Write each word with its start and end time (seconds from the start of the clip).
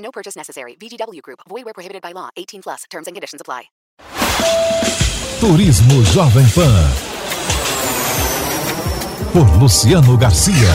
No 0.00 0.10
purchase 0.10 0.36
necessary. 0.36 0.76
VGW 0.80 1.22
Group. 1.22 1.40
Void 1.48 1.64
where 1.64 1.74
prohibited 1.74 2.02
by 2.02 2.12
law. 2.12 2.30
18 2.36 2.62
plus. 2.62 2.84
Terms 2.90 3.06
and 3.06 3.14
conditions 3.14 3.40
apply. 3.40 3.70
Turismo 5.40 6.04
Jovem 6.04 6.46
Pan. 6.50 6.90
Por 9.32 9.46
Luciano 9.58 10.16
Garcia. 10.18 10.68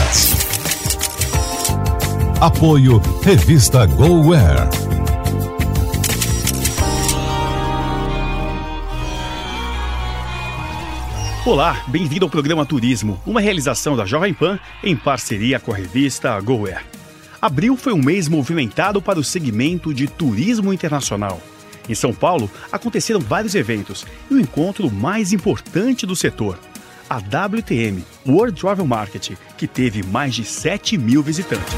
Apoio 2.40 2.98
Revista 3.22 3.86
GoWare. 3.86 4.68
Olá, 11.46 11.84
bem-vindo 11.86 12.24
ao 12.24 12.30
programa 12.30 12.66
Turismo, 12.66 13.22
uma 13.24 13.40
realização 13.40 13.96
da 13.96 14.04
Jovem 14.04 14.34
Pan 14.34 14.58
em 14.82 14.96
parceria 14.96 15.60
com 15.60 15.72
a 15.72 15.76
revista 15.76 16.40
GoWare. 16.40 16.84
Abril 17.40 17.76
foi 17.76 17.92
um 17.92 18.02
mês 18.02 18.28
movimentado 18.28 19.00
para 19.02 19.18
o 19.18 19.24
segmento 19.24 19.92
de 19.92 20.06
turismo 20.06 20.72
internacional. 20.72 21.40
Em 21.88 21.94
São 21.94 22.12
Paulo, 22.12 22.50
aconteceram 22.72 23.20
vários 23.20 23.54
eventos 23.54 24.04
e 24.30 24.34
o 24.34 24.40
encontro 24.40 24.90
mais 24.90 25.32
importante 25.32 26.06
do 26.06 26.16
setor, 26.16 26.58
a 27.08 27.18
WTM, 27.18 28.04
World 28.26 28.58
Travel 28.58 28.86
Market, 28.86 29.32
que 29.56 29.68
teve 29.68 30.02
mais 30.02 30.34
de 30.34 30.44
7 30.44 30.98
mil 30.98 31.22
visitantes. 31.22 31.74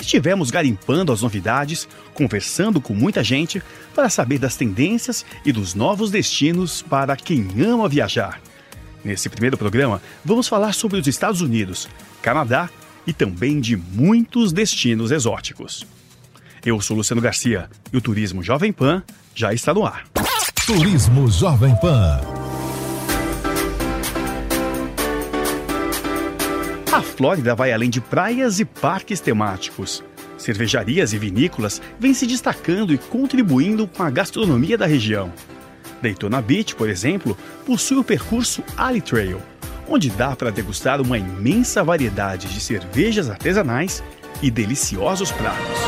Estivemos 0.00 0.50
garimpando 0.50 1.10
as 1.10 1.22
novidades, 1.22 1.88
conversando 2.12 2.80
com 2.80 2.92
muita 2.92 3.24
gente 3.24 3.62
para 3.94 4.10
saber 4.10 4.38
das 4.38 4.56
tendências 4.56 5.24
e 5.44 5.50
dos 5.50 5.74
novos 5.74 6.10
destinos 6.10 6.82
para 6.82 7.16
quem 7.16 7.48
ama 7.64 7.88
viajar. 7.88 8.38
Nesse 9.04 9.28
primeiro 9.28 9.56
programa, 9.56 10.00
vamos 10.24 10.46
falar 10.46 10.72
sobre 10.72 10.98
os 10.98 11.06
Estados 11.06 11.40
Unidos, 11.40 11.88
Canadá 12.20 12.70
e 13.06 13.12
também 13.12 13.60
de 13.60 13.76
muitos 13.76 14.52
destinos 14.52 15.10
exóticos. 15.10 15.84
Eu 16.64 16.80
sou 16.80 16.96
Luciano 16.96 17.20
Garcia 17.20 17.68
e 17.92 17.96
o 17.96 18.00
Turismo 18.00 18.42
Jovem 18.42 18.72
Pan 18.72 19.02
já 19.34 19.52
está 19.52 19.74
no 19.74 19.84
ar. 19.84 20.04
Turismo 20.64 21.28
Jovem 21.28 21.74
Pan. 21.80 22.20
A 26.92 27.02
Flórida 27.02 27.54
vai 27.54 27.72
além 27.72 27.90
de 27.90 28.00
praias 28.00 28.60
e 28.60 28.64
parques 28.64 29.18
temáticos. 29.18 30.04
Cervejarias 30.38 31.12
e 31.12 31.18
vinícolas 31.18 31.82
vêm 31.98 32.14
se 32.14 32.26
destacando 32.26 32.92
e 32.92 32.98
contribuindo 32.98 33.88
com 33.88 34.02
a 34.02 34.10
gastronomia 34.10 34.78
da 34.78 34.86
região. 34.86 35.32
Daytona 36.02 36.42
Beach, 36.42 36.74
por 36.74 36.90
exemplo, 36.90 37.38
possui 37.64 37.96
o 37.96 38.04
percurso 38.04 38.62
Ali 38.76 39.00
Trail, 39.00 39.40
onde 39.88 40.10
dá 40.10 40.34
para 40.34 40.50
degustar 40.50 41.00
uma 41.00 41.16
imensa 41.16 41.82
variedade 41.84 42.48
de 42.48 42.60
cervejas 42.60 43.30
artesanais 43.30 44.02
e 44.42 44.50
deliciosos 44.50 45.30
pratos. 45.30 45.78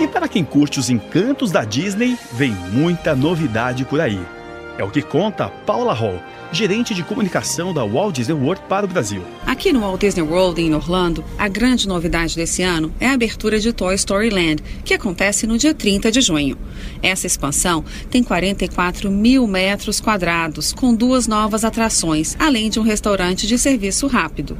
E 0.00 0.08
para 0.08 0.28
quem 0.28 0.44
curte 0.44 0.80
os 0.80 0.90
encantos 0.90 1.50
da 1.52 1.64
Disney, 1.64 2.18
vem 2.32 2.50
muita 2.50 3.14
novidade 3.14 3.84
por 3.84 4.00
aí. 4.00 4.35
É 4.78 4.84
o 4.84 4.90
que 4.90 5.00
conta 5.00 5.48
Paula 5.48 5.94
Hall, 5.94 6.20
gerente 6.52 6.94
de 6.94 7.02
comunicação 7.02 7.72
da 7.72 7.82
Walt 7.82 8.14
Disney 8.14 8.34
World 8.34 8.62
para 8.68 8.84
o 8.84 8.88
Brasil. 8.88 9.22
Aqui 9.46 9.72
no 9.72 9.80
Walt 9.80 10.00
Disney 10.00 10.22
World, 10.22 10.60
em 10.60 10.74
Orlando, 10.74 11.24
a 11.38 11.48
grande 11.48 11.88
novidade 11.88 12.36
desse 12.36 12.62
ano 12.62 12.92
é 13.00 13.06
a 13.08 13.14
abertura 13.14 13.58
de 13.58 13.72
Toy 13.72 13.94
Story 13.94 14.28
Land, 14.28 14.62
que 14.84 14.92
acontece 14.92 15.46
no 15.46 15.56
dia 15.56 15.72
30 15.72 16.12
de 16.12 16.20
junho. 16.20 16.58
Essa 17.02 17.26
expansão 17.26 17.82
tem 18.10 18.22
44 18.22 19.10
mil 19.10 19.46
metros 19.46 19.98
quadrados, 19.98 20.74
com 20.74 20.94
duas 20.94 21.26
novas 21.26 21.64
atrações, 21.64 22.36
além 22.38 22.68
de 22.68 22.78
um 22.78 22.82
restaurante 22.82 23.46
de 23.46 23.58
serviço 23.58 24.06
rápido. 24.06 24.58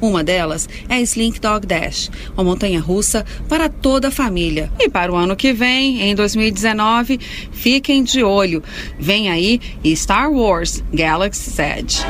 Uma 0.00 0.24
delas 0.24 0.68
é 0.88 0.94
a 0.94 1.00
Slink 1.00 1.40
Dog 1.40 1.66
Dash, 1.66 2.10
uma 2.34 2.44
montanha 2.44 2.80
russa 2.80 3.24
para 3.48 3.68
toda 3.68 4.08
a 4.08 4.10
família. 4.10 4.70
E 4.78 4.88
para 4.88 5.12
o 5.12 5.16
ano 5.16 5.36
que 5.36 5.52
vem, 5.52 6.02
em 6.02 6.14
2019, 6.14 7.18
fiquem 7.52 8.02
de 8.02 8.22
olho. 8.22 8.62
Vem 8.98 9.30
aí 9.30 9.60
Star 9.94 10.30
Wars 10.30 10.82
Galaxy's 10.92 11.58
Edge. 11.58 12.04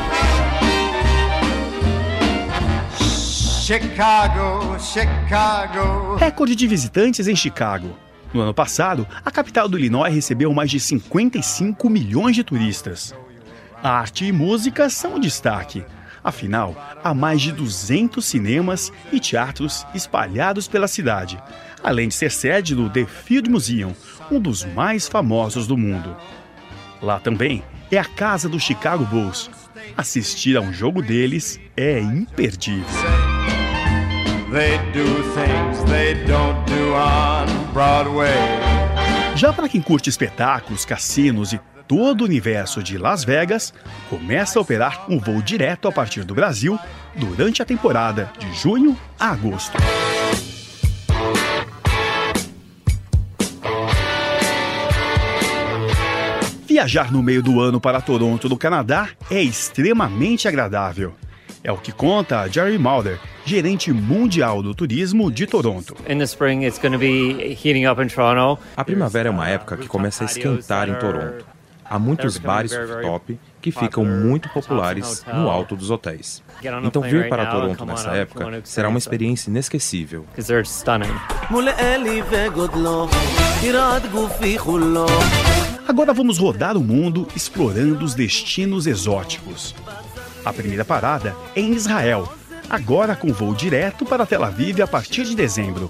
Chicago, 3.61 4.79
Chicago. 4.79 6.15
Recorde 6.15 6.55
de 6.55 6.67
visitantes 6.67 7.27
em 7.27 7.35
Chicago. 7.35 7.95
No 8.33 8.41
ano 8.41 8.53
passado, 8.53 9.05
a 9.23 9.31
capital 9.31 9.67
do 9.67 9.77
Illinois 9.77 10.13
recebeu 10.13 10.53
mais 10.53 10.71
de 10.71 10.79
55 10.79 11.89
milhões 11.89 12.35
de 12.35 12.43
turistas. 12.43 13.13
A 13.83 13.89
arte 13.91 14.25
e 14.25 14.31
música 14.31 14.89
são 14.89 15.15
o 15.15 15.19
destaque. 15.19 15.83
Afinal, 16.23 16.75
há 17.03 17.13
mais 17.13 17.41
de 17.41 17.51
200 17.51 18.23
cinemas 18.23 18.91
e 19.11 19.19
teatros 19.19 19.85
espalhados 19.95 20.67
pela 20.67 20.87
cidade, 20.87 21.41
além 21.83 22.07
de 22.07 22.13
ser 22.13 22.31
sede 22.31 22.75
do 22.75 22.89
The 22.89 23.05
Field 23.05 23.49
Museum, 23.49 23.95
um 24.31 24.39
dos 24.39 24.63
mais 24.63 25.07
famosos 25.07 25.65
do 25.65 25.77
mundo. 25.77 26.15
Lá 27.01 27.19
também 27.19 27.63
é 27.91 27.97
a 27.97 28.05
casa 28.05 28.47
do 28.47 28.59
Chicago 28.59 29.03
Bulls. 29.05 29.49
Assistir 29.97 30.55
a 30.55 30.61
um 30.61 30.71
jogo 30.71 31.01
deles 31.01 31.59
é 31.75 31.99
imperdível. 31.99 32.85
They 34.51 34.77
do 34.91 35.23
things 35.33 35.83
they 35.89 36.13
don't 36.25 36.59
do 36.65 36.93
on 36.93 37.73
Broadway. 37.73 38.31
Já 39.35 39.51
para 39.51 39.67
quem 39.67 39.81
curte 39.81 40.09
espetáculos, 40.09 40.85
cassinos 40.85 41.53
e 41.53 41.59
todo 41.91 42.21
o 42.21 42.23
universo 42.23 42.81
de 42.81 42.97
Las 42.97 43.25
Vegas, 43.25 43.73
começa 44.09 44.57
a 44.57 44.61
operar 44.61 45.07
um 45.09 45.19
voo 45.19 45.41
direto 45.41 45.89
a 45.89 45.91
partir 45.91 46.23
do 46.23 46.33
Brasil 46.33 46.79
durante 47.13 47.61
a 47.61 47.65
temporada 47.65 48.31
de 48.39 48.49
junho 48.53 48.97
a 49.19 49.31
agosto. 49.31 49.77
Viajar 56.65 57.11
no 57.11 57.21
meio 57.21 57.43
do 57.43 57.59
ano 57.59 57.81
para 57.81 57.99
Toronto, 57.99 58.47
no 58.47 58.55
Canadá, 58.55 59.09
é 59.29 59.43
extremamente 59.43 60.47
agradável. 60.47 61.13
É 61.61 61.73
o 61.73 61.77
que 61.77 61.91
conta 61.91 62.47
Jerry 62.47 62.77
Mulder, 62.77 63.19
gerente 63.43 63.91
mundial 63.91 64.63
do 64.63 64.73
turismo 64.73 65.29
de 65.29 65.45
Toronto. 65.45 65.97
A 68.77 68.85
primavera 68.85 69.27
é 69.27 69.31
uma 69.31 69.49
época 69.49 69.75
que 69.75 69.89
começa 69.89 70.23
a 70.23 70.27
esquentar 70.27 70.87
em 70.87 70.95
Toronto. 70.95 71.59
Há 71.91 71.99
muitos 71.99 72.37
bares 72.37 72.71
rooftop 72.71 73.37
que 73.61 73.69
ficam 73.69 74.05
muito 74.05 74.47
populares 74.47 75.25
no 75.27 75.49
alto 75.49 75.75
dos 75.75 75.91
hotéis. 75.91 76.41
Então 76.85 77.01
vir 77.01 77.27
para 77.27 77.47
Toronto 77.47 77.85
nessa 77.85 78.11
época 78.11 78.61
será 78.63 78.87
uma 78.87 78.97
experiência 78.97 79.49
inesquecível. 79.49 80.25
Agora 85.85 86.13
vamos 86.13 86.37
rodar 86.37 86.77
o 86.77 86.81
mundo 86.81 87.27
explorando 87.35 88.05
os 88.05 88.15
destinos 88.15 88.87
exóticos. 88.87 89.75
A 90.45 90.53
primeira 90.53 90.85
parada 90.85 91.35
é 91.53 91.59
em 91.59 91.73
Israel, 91.73 92.31
agora 92.69 93.17
com 93.17 93.33
voo 93.33 93.53
direto 93.53 94.05
para 94.05 94.25
Tel 94.25 94.45
Aviv 94.45 94.81
a 94.81 94.87
partir 94.87 95.25
de 95.25 95.35
dezembro. 95.35 95.89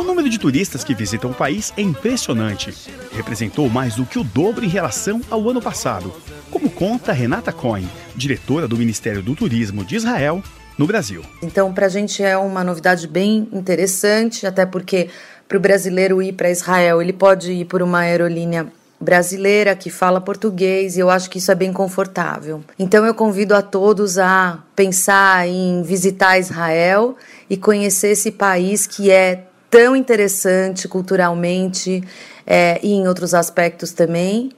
O 0.00 0.02
número 0.02 0.30
de 0.30 0.38
turistas 0.38 0.82
que 0.82 0.94
visitam 0.94 1.30
o 1.30 1.34
país 1.34 1.74
é 1.76 1.82
impressionante. 1.82 2.72
Representou 3.12 3.68
mais 3.68 3.96
do 3.96 4.06
que 4.06 4.18
o 4.18 4.24
dobro 4.24 4.64
em 4.64 4.68
relação 4.68 5.20
ao 5.30 5.46
ano 5.50 5.60
passado, 5.60 6.10
como 6.50 6.70
conta 6.70 7.12
Renata 7.12 7.52
Cohen, 7.52 7.86
diretora 8.16 8.66
do 8.66 8.78
Ministério 8.78 9.22
do 9.22 9.36
Turismo 9.36 9.84
de 9.84 9.96
Israel, 9.96 10.42
no 10.78 10.86
Brasil. 10.86 11.22
Então, 11.42 11.70
para 11.74 11.84
a 11.84 11.88
gente 11.90 12.22
é 12.22 12.34
uma 12.38 12.64
novidade 12.64 13.06
bem 13.06 13.46
interessante, 13.52 14.46
até 14.46 14.64
porque 14.64 15.10
para 15.46 15.58
o 15.58 15.60
brasileiro 15.60 16.22
ir 16.22 16.32
para 16.32 16.50
Israel, 16.50 17.02
ele 17.02 17.12
pode 17.12 17.52
ir 17.52 17.66
por 17.66 17.82
uma 17.82 17.98
aerolínea 17.98 18.68
brasileira 18.98 19.76
que 19.76 19.90
fala 19.90 20.18
português 20.18 20.96
e 20.96 21.00
eu 21.00 21.10
acho 21.10 21.28
que 21.28 21.36
isso 21.36 21.52
é 21.52 21.54
bem 21.54 21.74
confortável. 21.74 22.62
Então 22.78 23.04
eu 23.04 23.14
convido 23.14 23.54
a 23.54 23.60
todos 23.60 24.16
a 24.16 24.60
pensar 24.74 25.46
em 25.46 25.82
visitar 25.82 26.38
Israel 26.38 27.16
e 27.50 27.56
conhecer 27.56 28.08
esse 28.08 28.30
país 28.30 28.86
que 28.86 29.10
é 29.10 29.44
tão 29.70 29.94
interessante 29.94 30.88
culturalmente 30.88 32.02
é, 32.46 32.80
e 32.82 32.92
em 32.92 33.06
outros 33.06 33.32
aspectos 33.32 33.92
também. 33.92 34.50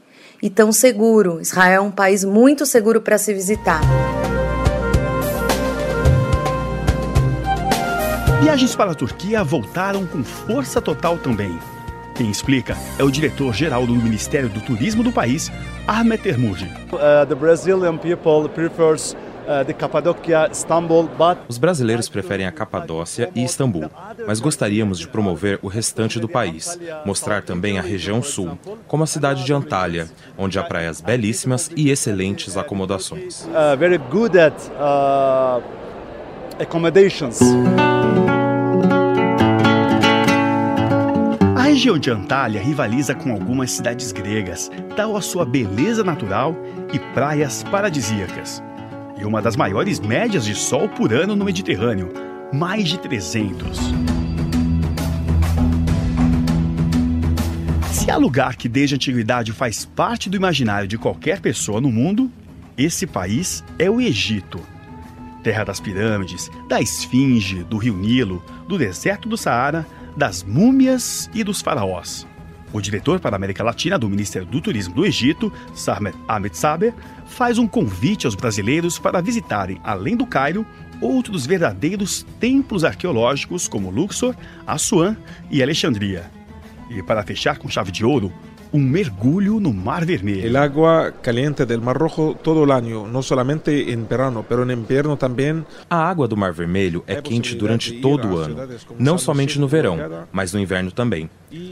e 0.43 0.51
tão 0.51 0.73
seguro. 0.73 1.41
Israel 1.41 1.85
é 1.85 1.87
um 1.87 1.91
país 1.91 2.25
muito 2.25 2.67
seguro 2.67 3.01
para 3.01 3.17
se 3.17 3.33
visitar. 3.33 3.81
Viagens 8.43 8.75
para 8.75 8.91
a 8.91 8.95
Turquia 8.95 9.45
voltaram 9.45 10.05
com 10.05 10.25
força 10.25 10.81
total 10.81 11.17
também. 11.17 11.57
Quem 12.17 12.29
explica 12.29 12.77
é 12.99 13.05
o 13.05 13.11
diretor-geral 13.11 13.87
do 13.87 13.95
Ministério 13.95 14.49
do 14.49 14.61
Turismo 14.61 15.05
do 15.05 15.13
país, 15.13 15.51
Ahmet 15.87 16.29
Ermudi. 16.29 16.65
Uh, 16.93 17.25
the 17.27 17.37
Brazilian 17.37 17.97
people 17.97 18.49
prefers 18.49 19.17
Os 21.49 21.59
brasileiros 21.59 22.09
preferem 22.09 22.47
a 22.47 22.53
Capadócia 22.53 23.31
e 23.35 23.45
Istambul, 23.45 23.91
mas 24.27 24.41
gostaríamos 24.41 24.99
de 24.99 25.09
promover 25.09 25.59
o 25.63 25.69
restante 25.69 26.19
do 26.19 26.29
país, 26.29 26.79
mostrar 27.05 27.43
também 27.43 27.79
a 27.79 27.83
região 27.83 28.23
sul, 28.23 28.59
como 28.87 29.05
a 29.05 29.07
cidade 29.07 29.45
de 29.45 29.53
Antália, 29.53 30.09
onde 30.37 30.59
há 30.59 30.63
praias 30.63 31.01
belíssimas 31.01 31.71
e 31.77 31.91
excelentes 31.91 32.57
acomodações. 32.57 33.45
Uh, 33.47 33.77
very 33.77 33.99
good 33.99 34.39
at 34.39 34.55
uh, 34.73 35.63
accommodations. 36.61 37.41
A 41.57 41.63
região 41.63 41.99
de 41.99 42.11
Antália 42.11 42.61
rivaliza 42.61 43.15
com 43.15 43.33
algumas 43.33 43.71
cidades 43.71 44.13
gregas, 44.13 44.71
tal 44.95 45.17
a 45.17 45.23
sua 45.23 45.45
beleza 45.45 46.05
natural 46.05 46.55
e 46.93 46.99
praias 46.99 47.63
paradisíacas. 47.65 48.63
E 49.19 49.25
uma 49.25 49.41
das 49.41 49.57
maiores 49.57 50.01
médias 50.01 50.45
de 50.45 50.55
sol 50.55 50.89
por 50.89 51.13
ano 51.13 51.37
no 51.37 51.45
Mediterrâneo, 51.45 52.13
mais 52.53 52.89
de 52.89 52.99
300. 52.99 53.79
Se 57.93 58.11
há 58.11 58.17
lugar 58.17 58.57
que 58.57 58.69
desde 58.69 58.95
a 58.95 58.97
antiguidade 58.97 59.53
faz 59.53 59.85
parte 59.85 60.29
do 60.29 60.37
imaginário 60.37 60.89
de 60.89 60.99
qualquer 60.99 61.41
pessoa 61.41 61.81
no 61.81 61.91
mundo, 61.91 62.31
esse 62.77 63.07
país 63.07 63.63
é 63.79 63.89
o 63.89 64.01
Egito. 64.01 64.61
Terra 65.43 65.65
das 65.65 65.79
pirâmides, 65.79 66.51
da 66.69 66.81
esfinge, 66.81 67.63
do 67.65 67.77
rio 67.77 67.97
Nilo, 67.97 68.43
do 68.67 68.77
deserto 68.77 69.29
do 69.29 69.37
Saara, 69.37 69.87
das 70.17 70.43
múmias 70.43 71.31
e 71.33 71.45
dos 71.45 71.61
faraós. 71.61 72.27
O 72.73 72.81
diretor 72.81 73.21
para 73.21 73.35
a 73.35 73.39
América 73.39 73.63
Latina 73.63 73.99
do 73.99 74.09
Ministério 74.09 74.49
do 74.49 74.61
Turismo 74.61 74.95
do 74.95 75.05
Egito, 75.05 75.53
Sarmet 75.75 76.17
Ahmed 76.27 76.57
Saber, 76.57 76.95
faz 77.27 77.59
um 77.59 77.67
convite 77.67 78.27
aos 78.27 78.35
brasileiros 78.35 78.99
para 78.99 79.21
visitarem, 79.21 79.81
além 79.85 80.17
do 80.17 80.27
Cairo, 80.27 80.67
outros 81.01 81.45
verdadeiros 81.45 82.25
templos 82.41 82.85
arqueológicos 82.85 83.69
como 83.69 83.91
Luxor, 83.91 84.35
Assuã 84.67 85.17
e 85.51 85.63
Alexandria. 85.63 86.31
E 86.89 87.03
para 87.03 87.23
fechar 87.23 87.59
com 87.59 87.69
chave 87.69 87.91
de 87.91 88.05
ouro, 88.05 88.33
um 88.73 88.81
mergulho 88.81 89.61
no 89.61 89.73
Mar 89.73 90.05
Vermelho. 90.05 90.47
El 90.47 90.57
agua 90.57 91.13
caliente 91.23 91.67
del 91.67 91.81
Mar 91.81 91.97
Rojo 91.97 92.37
todo 92.43 92.65
el 92.65 92.71
año, 92.71 93.07
no 93.07 93.23
solamente 93.23 93.93
en 93.93 94.09
verano, 94.09 94.45
pero 94.49 94.63
en 94.63 94.71
invierno 94.71 95.17
también. 95.17 95.65
A 95.91 96.09
água 96.09 96.27
do 96.27 96.37
Mar 96.37 96.53
Vermelho 96.53 97.05
é 97.07 97.21
quente 97.21 97.55
durante 97.55 98.01
todo 98.01 98.29
o 98.29 98.39
ano, 98.39 98.57
não 98.99 99.19
somente 99.19 99.59
no 99.59 99.69
verão, 99.69 99.99
mas 100.33 100.53
no 100.53 100.61
inverno 100.61 100.91
também. 100.91 101.29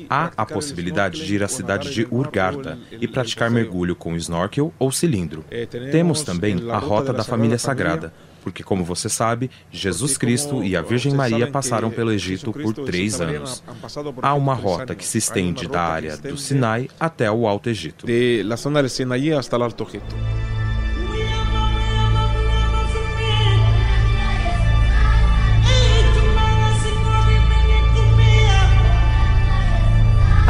Há 0.08 0.30
a 0.36 0.44
possibilidade 0.44 1.24
de 1.24 1.34
ir 1.34 1.42
à 1.42 1.48
cidade 1.48 1.92
de 1.92 2.06
Urgarda 2.10 2.78
e 2.92 3.08
praticar 3.08 3.50
mergulho 3.50 3.96
com 3.96 4.14
snorkel 4.16 4.72
ou 4.78 4.92
cilindro. 4.92 5.44
Temos 5.90 6.22
também 6.22 6.70
a 6.70 6.78
Rota 6.78 7.12
da 7.12 7.24
Família 7.24 7.58
Sagrada, 7.58 8.12
porque, 8.42 8.62
como 8.62 8.84
você 8.84 9.08
sabe, 9.08 9.50
Jesus 9.70 10.16
Cristo 10.16 10.64
e 10.64 10.76
a 10.76 10.82
Virgem 10.82 11.14
Maria 11.14 11.46
passaram 11.46 11.90
pelo 11.90 12.12
Egito 12.12 12.52
por 12.52 12.74
três 12.74 13.20
anos. 13.20 13.62
Há 14.22 14.34
uma 14.34 14.54
rota 14.54 14.94
que 14.94 15.06
se 15.06 15.18
estende 15.18 15.68
da 15.68 15.82
área 15.82 16.16
do 16.16 16.36
Sinai 16.36 16.88
até 16.98 17.30
o 17.30 17.46
Alto 17.46 17.68
Egito. 17.68 18.06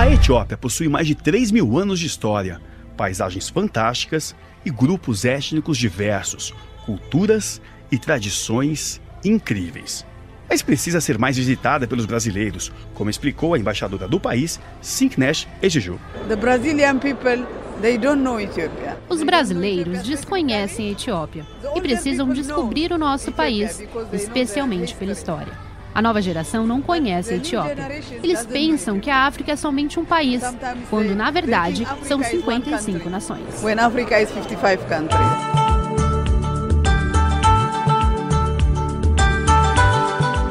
A 0.00 0.10
Etiópia 0.10 0.56
possui 0.56 0.88
mais 0.88 1.06
de 1.06 1.14
3 1.14 1.50
mil 1.50 1.78
anos 1.78 2.00
de 2.00 2.06
história, 2.06 2.58
paisagens 2.96 3.50
fantásticas 3.50 4.34
e 4.64 4.70
grupos 4.70 5.26
étnicos 5.26 5.76
diversos, 5.76 6.54
culturas 6.86 7.60
e 7.90 7.98
tradições 7.98 9.00
incríveis. 9.24 10.06
Mas 10.48 10.62
precisa 10.62 11.00
ser 11.00 11.16
mais 11.16 11.36
visitada 11.36 11.86
pelos 11.86 12.06
brasileiros, 12.06 12.72
como 12.92 13.08
explicou 13.08 13.54
a 13.54 13.58
embaixadora 13.58 14.08
do 14.08 14.18
país, 14.18 14.58
Sinknesh 14.80 15.46
Ejeju. 15.62 15.98
Os 19.08 19.22
brasileiros 19.22 20.02
desconhecem 20.02 20.88
a 20.88 20.92
Etiópia 20.92 21.46
e 21.74 21.80
precisam 21.80 22.28
descobrir 22.28 22.92
o 22.92 22.98
nosso 22.98 23.32
país, 23.32 23.82
especialmente 24.12 24.94
pela 24.94 25.12
história. 25.12 25.70
A 25.94 26.00
nova 26.00 26.22
geração 26.22 26.66
não 26.66 26.80
conhece 26.80 27.32
a 27.32 27.36
Etiópia. 27.36 28.02
Eles 28.22 28.46
pensam 28.46 29.00
que 29.00 29.10
a 29.10 29.26
África 29.26 29.52
é 29.52 29.56
somente 29.56 29.98
um 29.98 30.04
país, 30.04 30.42
quando 30.88 31.14
na 31.14 31.30
verdade 31.30 31.86
são 32.02 32.22
55 32.22 33.08
nações. 33.08 33.62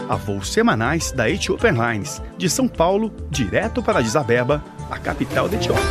A 0.09 0.15
voos 0.15 0.51
semanais 0.51 1.11
da 1.11 1.29
Ethiopian 1.29 1.69
Airlines, 1.69 2.19
de 2.35 2.49
São 2.49 2.67
Paulo 2.67 3.13
direto 3.29 3.83
para 3.83 3.99
Addis 3.99 4.15
Abeba, 4.15 4.63
a 4.89 4.97
capital 4.97 5.47
da 5.47 5.55
Etiópia. 5.55 5.83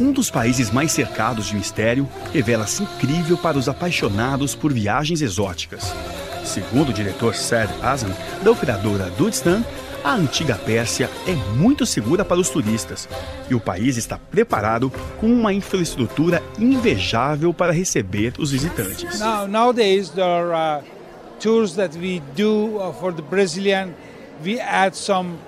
Um 0.00 0.12
dos 0.12 0.30
países 0.30 0.70
mais 0.70 0.92
cercados 0.92 1.46
de 1.46 1.56
mistério 1.56 2.08
revela-se 2.32 2.82
incrível 2.82 3.36
para 3.36 3.58
os 3.58 3.68
apaixonados 3.68 4.54
por 4.54 4.72
viagens 4.72 5.20
exóticas. 5.20 5.94
Segundo 6.44 6.90
o 6.90 6.92
diretor 6.92 7.34
Saad 7.34 7.70
Azam, 7.82 8.10
da 8.42 8.50
operadora 8.50 9.10
Dudistan, 9.18 9.62
a 10.06 10.14
antiga 10.14 10.54
Pérsia 10.54 11.10
é 11.26 11.34
muito 11.56 11.84
segura 11.84 12.24
para 12.24 12.38
os 12.38 12.48
turistas 12.48 13.08
e 13.50 13.56
o 13.56 13.60
país 13.60 13.96
está 13.96 14.16
preparado 14.16 14.88
com 15.18 15.26
uma 15.26 15.52
infraestrutura 15.52 16.40
invejável 16.60 17.52
para 17.52 17.72
receber 17.72 18.32
os 18.38 18.52
visitantes. 18.52 19.18
Now, 19.18 19.48
nowadays 19.48 20.10
there 20.10 20.54
are 20.54 20.80
uh, 20.80 20.84
tours 21.40 21.74
that 21.74 21.98
we 21.98 22.22
do 22.36 22.76
uh, 22.76 22.92
for 22.92 23.12
the 23.12 23.22
Brazilian 23.22 23.94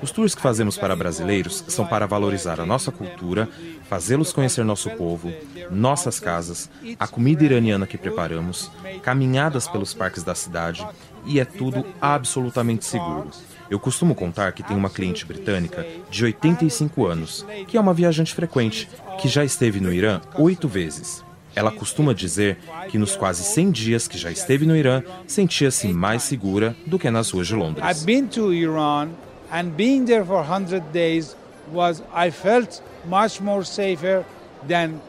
os 0.02 0.10
tours 0.10 0.34
que 0.34 0.40
fazemos 0.40 0.78
para 0.78 0.96
brasileiros 0.96 1.62
são 1.68 1.86
para 1.86 2.06
valorizar 2.06 2.58
a 2.58 2.64
nossa 2.64 2.90
cultura, 2.90 3.46
fazê-los 3.86 4.32
conhecer 4.32 4.64
nosso 4.64 4.88
povo, 4.90 5.30
nossas 5.70 6.18
casas, 6.18 6.70
a 6.98 7.06
comida 7.06 7.44
iraniana 7.44 7.86
que 7.86 7.98
preparamos, 7.98 8.70
caminhadas 9.02 9.68
pelos 9.68 9.92
parques 9.92 10.22
da 10.22 10.34
cidade 10.34 10.86
e 11.28 11.38
é 11.38 11.44
tudo 11.44 11.84
absolutamente 12.00 12.84
seguro. 12.84 13.28
Eu 13.70 13.78
costumo 13.78 14.14
contar 14.14 14.52
que 14.52 14.62
tenho 14.62 14.78
uma 14.78 14.88
cliente 14.88 15.26
britânica 15.26 15.86
de 16.10 16.24
85 16.24 17.06
anos, 17.06 17.46
que 17.66 17.76
é 17.76 17.80
uma 17.80 17.92
viajante 17.92 18.34
frequente, 18.34 18.88
que 19.20 19.28
já 19.28 19.44
esteve 19.44 19.78
no 19.78 19.92
Irã 19.92 20.20
oito 20.38 20.66
vezes. 20.66 21.22
Ela 21.54 21.70
costuma 21.70 22.14
dizer 22.14 22.58
que 22.88 22.96
nos 22.96 23.14
quase 23.14 23.42
100 23.42 23.70
dias 23.70 24.08
que 24.08 24.16
já 24.16 24.30
esteve 24.30 24.64
no 24.64 24.74
Irã, 24.74 25.02
sentia-se 25.26 25.88
mais 25.88 26.22
segura 26.22 26.74
do 26.86 26.98
que 26.98 27.10
nas 27.10 27.30
ruas 27.30 27.46
de 27.46 27.54
Londres. 27.54 27.84
I've 27.84 28.06
been 28.06 28.26
to 28.28 28.52
Iran 28.52 29.10
and 29.52 29.70
being 29.76 30.04
there 30.04 30.24
for 30.24 30.42
100 30.42 30.92
days 30.92 31.36
was 31.72 32.02
I 32.14 32.30
felt 32.30 32.80
much 33.06 33.40
more 33.40 33.64
safer 33.64 34.24
than 34.66 35.00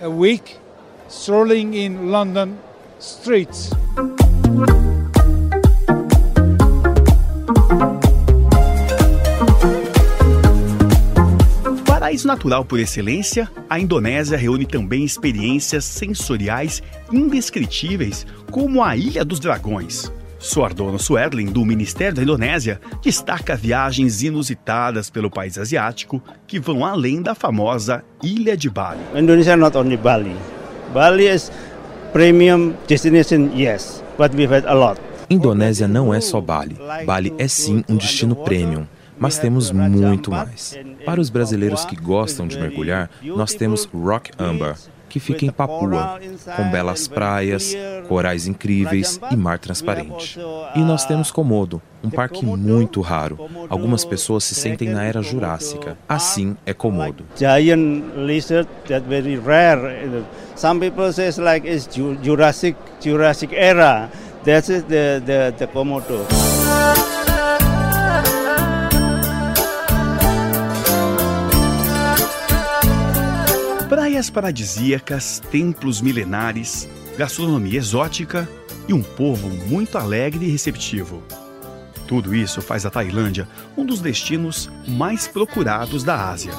a 0.00 0.08
week 0.08 0.58
strolling 1.08 1.74
in 1.74 2.10
London 2.10 2.58
streets. 2.98 3.70
Paraíso 12.16 12.26
natural 12.28 12.64
por 12.64 12.80
excelência, 12.80 13.50
a 13.68 13.78
Indonésia 13.78 14.38
reúne 14.38 14.64
também 14.64 15.04
experiências 15.04 15.84
sensoriais 15.84 16.82
indescritíveis, 17.12 18.26
como 18.50 18.82
a 18.82 18.96
Ilha 18.96 19.22
dos 19.22 19.38
Dragões. 19.38 20.10
Suardono 20.38 20.98
Suedlin, 20.98 21.46
do 21.46 21.62
Ministério 21.62 22.14
da 22.14 22.22
Indonésia, 22.22 22.80
destaca 23.02 23.54
viagens 23.54 24.22
inusitadas 24.22 25.10
pelo 25.10 25.30
país 25.30 25.58
asiático 25.58 26.22
que 26.46 26.58
vão 26.58 26.86
além 26.86 27.20
da 27.20 27.34
famosa 27.34 28.02
Ilha 28.22 28.56
de 28.56 28.70
Bali. 28.70 29.00
Indonesia 29.14 29.54
not 29.54 29.76
only 29.76 29.98
Bali. 29.98 30.34
Bali 30.94 31.26
is 31.26 31.52
premium 32.14 32.72
destination, 32.88 33.50
yes, 33.54 34.02
but 34.16 34.34
we've 34.34 34.54
had 34.54 34.64
a 34.64 34.74
lot. 34.74 34.98
Indonésia 35.28 35.86
não 35.86 36.14
é 36.14 36.20
só 36.22 36.40
Bali. 36.40 36.78
Bali 37.04 37.34
é 37.36 37.46
sim 37.46 37.84
um 37.86 37.96
destino 37.96 38.36
premium 38.36 38.86
mas 39.18 39.38
temos 39.38 39.70
muito 39.70 40.30
mais. 40.30 40.78
Para 41.04 41.20
os 41.20 41.30
brasileiros 41.30 41.84
que 41.84 41.96
gostam 41.96 42.46
de 42.46 42.58
mergulhar, 42.58 43.10
nós 43.22 43.54
temos 43.54 43.84
Rock 43.84 44.30
Amber, 44.38 44.76
que 45.08 45.20
fica 45.20 45.46
em 45.46 45.50
Papua, 45.50 46.20
com 46.56 46.70
belas 46.70 47.08
praias, 47.08 47.74
corais 48.08 48.46
incríveis 48.46 49.18
e 49.30 49.36
mar 49.36 49.58
transparente. 49.58 50.38
E 50.74 50.80
nós 50.80 51.04
temos 51.06 51.30
Komodo, 51.30 51.80
um 52.02 52.10
parque 52.10 52.44
muito 52.44 53.00
raro. 53.00 53.38
Algumas 53.68 54.04
pessoas 54.04 54.44
se 54.44 54.54
sentem 54.54 54.90
na 54.90 55.04
era 55.04 55.22
jurássica. 55.22 55.96
Assim 56.08 56.56
é 56.66 56.74
Komodo. 56.74 57.24
Giant 57.36 58.04
lizard 58.16 58.68
that 58.88 59.06
very 59.08 59.38
rare. 59.38 60.24
Some 60.54 60.80
people 60.80 61.12
says 61.12 61.38
like 61.38 61.66
it's 61.66 61.88
Jurassic 62.22 62.76
Jurassic 63.00 63.54
era. 63.54 64.10
That's 64.44 64.68
the 64.68 65.20
the 65.24 65.52
the 65.56 65.66
Komodo. 65.66 66.26
Praias 74.16 74.30
paradisíacas, 74.30 75.42
templos 75.50 76.00
milenares, 76.00 76.88
gastronomia 77.18 77.76
exótica 77.76 78.48
e 78.88 78.94
um 78.94 79.02
povo 79.02 79.50
muito 79.50 79.98
alegre 79.98 80.46
e 80.46 80.50
receptivo. 80.50 81.22
Tudo 82.08 82.34
isso 82.34 82.62
faz 82.62 82.86
a 82.86 82.90
Tailândia 82.90 83.46
um 83.76 83.84
dos 83.84 84.00
destinos 84.00 84.70
mais 84.88 85.28
procurados 85.28 86.02
da 86.02 86.30
Ásia. 86.30 86.54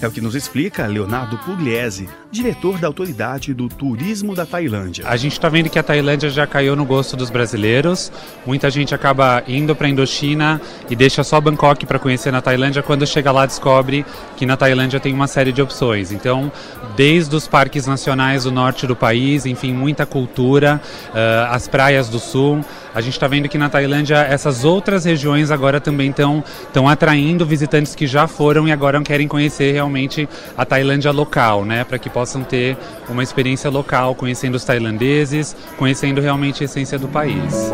É 0.00 0.06
o 0.06 0.12
que 0.12 0.20
nos 0.20 0.36
explica 0.36 0.86
Leonardo 0.86 1.36
Pugliese, 1.38 2.08
diretor 2.30 2.78
da 2.78 2.86
Autoridade 2.86 3.52
do 3.52 3.68
Turismo 3.68 4.32
da 4.32 4.46
Tailândia. 4.46 5.04
A 5.08 5.16
gente 5.16 5.32
está 5.32 5.48
vendo 5.48 5.68
que 5.68 5.78
a 5.78 5.82
Tailândia 5.82 6.30
já 6.30 6.46
caiu 6.46 6.76
no 6.76 6.84
gosto 6.84 7.16
dos 7.16 7.30
brasileiros. 7.30 8.12
Muita 8.46 8.70
gente 8.70 8.94
acaba 8.94 9.42
indo 9.48 9.74
para 9.74 9.88
a 9.88 9.90
Indochina 9.90 10.60
e 10.88 10.94
deixa 10.94 11.24
só 11.24 11.40
Bangkok 11.40 11.84
para 11.84 11.98
conhecer 11.98 12.30
na 12.30 12.40
Tailândia. 12.40 12.80
Quando 12.80 13.04
chega 13.08 13.32
lá, 13.32 13.44
descobre 13.44 14.06
que 14.36 14.46
na 14.46 14.56
Tailândia 14.56 15.00
tem 15.00 15.12
uma 15.12 15.26
série 15.26 15.50
de 15.50 15.60
opções. 15.60 16.12
Então, 16.12 16.52
desde 16.96 17.34
os 17.34 17.48
parques 17.48 17.84
nacionais 17.88 18.44
do 18.44 18.52
norte 18.52 18.86
do 18.86 18.94
país, 18.94 19.46
enfim, 19.46 19.72
muita 19.72 20.06
cultura, 20.06 20.80
uh, 21.08 21.52
as 21.52 21.66
praias 21.66 22.08
do 22.08 22.20
sul. 22.20 22.64
A 22.98 23.00
gente 23.00 23.12
está 23.12 23.28
vendo 23.28 23.48
que 23.48 23.56
na 23.56 23.70
Tailândia 23.70 24.16
essas 24.16 24.64
outras 24.64 25.04
regiões 25.04 25.52
agora 25.52 25.80
também 25.80 26.10
estão 26.10 26.42
atraindo 26.88 27.46
visitantes 27.46 27.94
que 27.94 28.08
já 28.08 28.26
foram 28.26 28.66
e 28.66 28.72
agora 28.72 29.00
querem 29.02 29.28
conhecer 29.28 29.70
realmente 29.70 30.28
a 30.56 30.64
Tailândia 30.64 31.12
local, 31.12 31.64
né? 31.64 31.84
Para 31.84 31.96
que 31.96 32.10
possam 32.10 32.42
ter 32.42 32.76
uma 33.08 33.22
experiência 33.22 33.70
local, 33.70 34.16
conhecendo 34.16 34.56
os 34.56 34.64
tailandeses, 34.64 35.54
conhecendo 35.76 36.20
realmente 36.20 36.64
a 36.64 36.66
essência 36.66 36.98
do 36.98 37.06
país. 37.06 37.70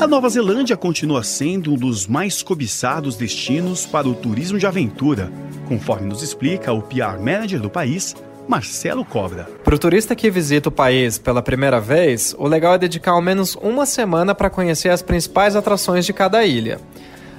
A 0.00 0.06
Nova 0.06 0.30
Zelândia 0.30 0.78
continua 0.78 1.22
sendo 1.22 1.74
um 1.74 1.76
dos 1.76 2.06
mais 2.06 2.42
cobiçados 2.42 3.16
destinos 3.16 3.84
para 3.84 4.08
o 4.08 4.14
turismo 4.14 4.58
de 4.58 4.66
aventura, 4.66 5.30
conforme 5.68 6.06
nos 6.06 6.22
explica 6.22 6.72
o 6.72 6.80
PR 6.80 7.18
Manager 7.18 7.60
do 7.60 7.68
país, 7.68 8.14
Marcelo 8.48 9.04
Cobra. 9.04 9.48
Para 9.64 9.74
o 9.74 9.78
turista 9.78 10.14
que 10.14 10.30
visita 10.30 10.68
o 10.68 10.72
país 10.72 11.18
pela 11.18 11.42
primeira 11.42 11.80
vez, 11.80 12.34
o 12.38 12.46
legal 12.46 12.74
é 12.74 12.78
dedicar 12.78 13.12
ao 13.12 13.22
menos 13.22 13.56
uma 13.56 13.84
semana 13.84 14.34
para 14.34 14.50
conhecer 14.50 14.88
as 14.88 15.02
principais 15.02 15.56
atrações 15.56 16.06
de 16.06 16.12
cada 16.12 16.44
ilha. 16.44 16.78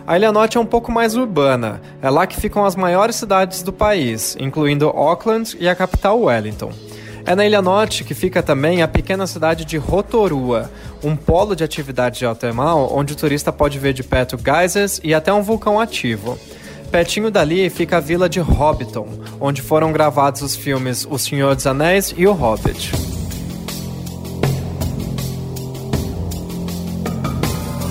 A 0.06 0.18
Ilha 0.18 0.32
Norte 0.32 0.58
é 0.58 0.60
um 0.60 0.66
pouco 0.66 0.92
mais 0.92 1.16
urbana, 1.16 1.82
é 2.02 2.10
lá 2.10 2.26
que 2.26 2.40
ficam 2.40 2.66
as 2.66 2.76
maiores 2.76 3.18
cidades 3.18 3.62
do 3.62 3.74
país, 3.74 4.38
incluindo 4.40 4.88
Auckland 4.88 5.58
e 5.60 5.68
a 5.68 5.76
capital 5.76 6.22
Wellington. 6.22 6.72
É 7.26 7.36
na 7.36 7.46
Ilha 7.46 7.62
Norte 7.62 8.06
que 8.06 8.14
fica 8.14 8.42
também 8.42 8.82
a 8.82 8.88
pequena 8.88 9.28
cidade 9.28 9.66
de 9.66 9.76
Rotorua, 9.76 10.72
um 11.04 11.14
polo 11.14 11.58
de 11.58 11.64
atividade 11.64 12.22
geotermal 12.22 12.90
onde 12.94 13.12
o 13.12 13.16
turista 13.18 13.52
pode 13.52 13.78
ver 13.78 13.92
de 13.92 14.02
perto 14.02 14.38
geysers 14.38 15.02
e 15.04 15.14
até 15.14 15.34
um 15.34 15.42
vulcão 15.42 15.78
ativo. 15.78 16.40
Pertinho 16.92 17.30
dali 17.30 17.70
fica 17.70 17.98
a 17.98 18.00
vila 18.00 18.30
de 18.30 18.40
Hobbiton, 18.40 19.08
onde 19.40 19.62
foram 19.62 19.92
gravados 19.92 20.42
os 20.42 20.56
filmes 20.56 21.06
O 21.10 21.18
Senhor 21.18 21.54
dos 21.54 21.68
Anéis 21.68 22.14
e 22.18 22.26
O 22.26 22.34
Hobbit. 22.34 22.92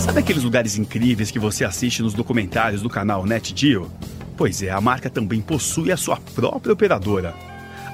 Sabe 0.00 0.20
aqueles 0.20 0.42
lugares 0.42 0.78
incríveis 0.78 1.30
que 1.30 1.38
você 1.38 1.64
assiste 1.64 2.02
nos 2.02 2.14
documentários 2.14 2.80
do 2.80 2.88
canal 2.88 3.26
NetGeo? 3.26 3.90
Pois 4.34 4.62
é, 4.62 4.70
a 4.70 4.80
marca 4.80 5.10
também 5.10 5.42
possui 5.42 5.92
a 5.92 5.96
sua 5.96 6.16
própria 6.34 6.72
operadora. 6.72 7.34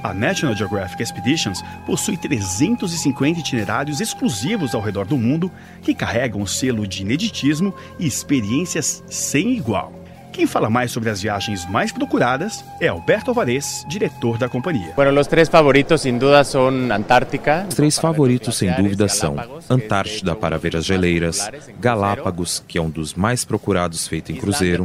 A 0.04 0.12
National 0.14 0.56
Geographic 0.56 1.02
Expeditions 1.02 1.62
possui 1.84 2.16
350 2.16 3.40
itinerários 3.40 4.00
exclusivos 4.00 4.74
ao 4.74 4.80
redor 4.80 5.06
do 5.06 5.16
mundo 5.16 5.50
que 5.82 5.94
carregam 5.94 6.42
o 6.42 6.46
selo 6.46 6.86
de 6.86 7.02
ineditismo 7.02 7.74
e 7.98 8.06
experiências 8.06 9.02
sem 9.08 9.52
igual. 9.52 10.01
Quem 10.32 10.46
fala 10.46 10.70
mais 10.70 10.90
sobre 10.90 11.10
as 11.10 11.20
viagens 11.20 11.68
mais 11.68 11.92
procuradas 11.92 12.64
é 12.80 12.88
Alberto 12.88 13.30
Alvarez, 13.30 13.84
diretor 13.86 14.38
da 14.38 14.48
companhia. 14.48 14.94
Bueno, 14.96 15.20
os 15.20 15.26
três 15.26 15.46
favoritos, 15.46 16.00
sem 16.00 16.16
dúvida, 16.16 16.42
são 16.42 16.68
Antártica. 16.68 17.66
Os 17.68 17.74
três 17.74 17.98
favoritos, 17.98 18.56
sem 18.56 18.72
dúvida, 18.72 19.08
são 19.08 19.36
Antártida 19.68 20.34
para 20.34 20.56
ver 20.56 20.74
as 20.74 20.86
geleiras, 20.86 21.50
Galápagos, 21.78 22.64
que 22.66 22.78
é 22.78 22.82
um 22.82 22.88
dos 22.88 23.12
mais 23.12 23.44
procurados 23.44 24.08
feito 24.08 24.32
em 24.32 24.36
cruzeiro, 24.36 24.84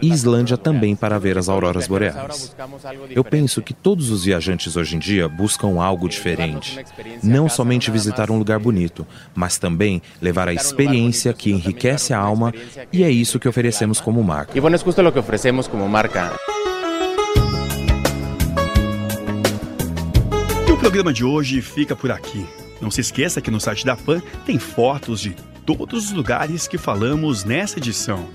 e 0.00 0.08
Islândia 0.08 0.56
também 0.56 0.96
para 0.96 1.18
ver 1.18 1.36
as 1.36 1.50
auroras 1.50 1.86
boreais. 1.86 2.56
Eu 3.10 3.22
penso 3.22 3.60
que 3.60 3.74
todos 3.74 4.10
os 4.10 4.24
viajantes 4.24 4.74
hoje 4.74 4.96
em 4.96 4.98
dia 4.98 5.28
buscam 5.28 5.82
algo 5.82 6.08
diferente. 6.08 6.82
Não 7.22 7.46
somente 7.46 7.90
visitar 7.90 8.30
um 8.30 8.38
lugar 8.38 8.58
bonito, 8.58 9.06
mas 9.34 9.58
também 9.58 10.00
levar 10.22 10.48
a 10.48 10.54
experiência 10.54 11.34
que 11.34 11.50
enriquece 11.50 12.14
a 12.14 12.18
alma, 12.18 12.54
e 12.90 13.04
é 13.04 13.10
isso 13.10 13.38
que 13.38 13.48
oferecemos 13.48 14.00
como 14.00 14.24
marca 14.24 14.58
es 14.78 14.84
justo 14.84 15.02
lo 15.02 15.12
que 15.12 15.18
ofrecemos 15.18 15.68
como 15.68 15.88
marca. 15.88 16.32
E 20.68 20.72
o 20.72 20.76
programa 20.76 21.12
de 21.12 21.24
hoje 21.24 21.60
fica 21.60 21.96
por 21.96 22.12
aqui. 22.12 22.46
Não 22.80 22.90
se 22.90 23.00
esqueça 23.00 23.40
que 23.40 23.50
no 23.50 23.60
site 23.60 23.84
da 23.84 23.96
PAN 23.96 24.22
tem 24.46 24.58
fotos 24.58 25.20
de 25.20 25.34
todos 25.66 26.06
os 26.06 26.12
lugares 26.12 26.68
que 26.68 26.78
falamos 26.78 27.44
nessa 27.44 27.78
edição. 27.78 28.28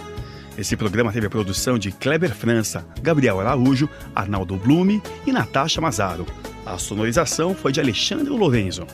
Esse 0.58 0.76
programa 0.76 1.14
teve 1.14 1.28
a 1.28 1.30
produção 1.30 1.80
de 1.80 1.94
Kleber 1.94 2.36
França, 2.36 2.86
Gabriel 3.02 3.40
Araújo, 3.40 3.90
Arnaldo 4.14 4.58
Blume 4.58 5.02
e 5.26 5.32
Natasha 5.32 5.80
Mazaro. 5.80 6.26
A 6.66 6.78
sonorização 6.78 7.56
foi 7.56 7.72
de 7.72 7.80
Alexandre 7.80 8.30
Lorenzo. 8.30 8.86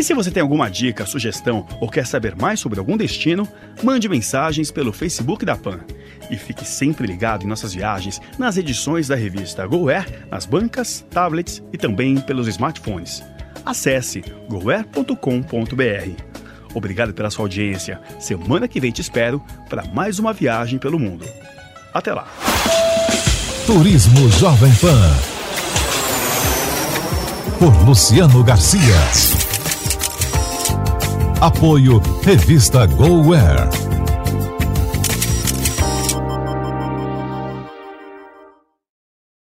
E 0.00 0.02
se 0.02 0.14
você 0.14 0.30
tem 0.30 0.40
alguma 0.40 0.70
dica, 0.70 1.04
sugestão 1.04 1.66
ou 1.78 1.86
quer 1.86 2.06
saber 2.06 2.34
mais 2.34 2.58
sobre 2.58 2.78
algum 2.78 2.96
destino, 2.96 3.46
mande 3.82 4.08
mensagens 4.08 4.70
pelo 4.70 4.94
Facebook 4.94 5.44
da 5.44 5.54
PAN. 5.54 5.80
E 6.30 6.38
fique 6.38 6.66
sempre 6.66 7.06
ligado 7.06 7.44
em 7.44 7.46
nossas 7.46 7.74
viagens 7.74 8.18
nas 8.38 8.56
edições 8.56 9.08
da 9.08 9.14
revista 9.14 9.66
GoAir, 9.66 10.26
nas 10.30 10.46
bancas, 10.46 11.04
tablets 11.10 11.62
e 11.70 11.76
também 11.76 12.18
pelos 12.18 12.48
smartphones. 12.48 13.22
Acesse 13.62 14.24
goair.com.br. 14.48 15.14
Obrigado 16.72 17.12
pela 17.12 17.28
sua 17.28 17.44
audiência. 17.44 18.00
Semana 18.18 18.66
que 18.66 18.80
vem 18.80 18.90
te 18.90 19.02
espero 19.02 19.44
para 19.68 19.84
mais 19.84 20.18
uma 20.18 20.32
viagem 20.32 20.78
pelo 20.78 20.98
mundo. 20.98 21.26
Até 21.92 22.14
lá. 22.14 22.26
Turismo 23.66 24.30
Jovem 24.30 24.72
Pan. 24.76 25.14
Por 27.58 27.86
Luciano 27.86 28.42
Garcia. 28.42 29.39
Apoio 31.40 32.02
Revista 32.22 32.86
GoWare. 32.86 33.79